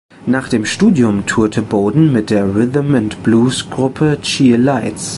[0.25, 5.09] Nach dem Studium tourte Bowden mit der Rhythm and Blues-Gruppe "Chi-Lites".